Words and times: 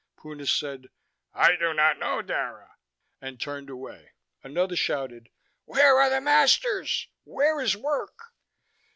Puna 0.19 0.47
said: 0.47 0.87
"I 1.31 1.55
do 1.57 1.75
not 1.75 1.99
know 1.99 2.23
Dara," 2.23 2.77
and 3.21 3.39
turned 3.39 3.69
away. 3.69 4.13
Another 4.41 4.75
shouted: 4.75 5.29
"Where 5.65 5.95
are 5.99 6.09
the 6.09 6.19
masters? 6.19 7.07
Where 7.23 7.61
is 7.61 7.77
work?" 7.77 8.17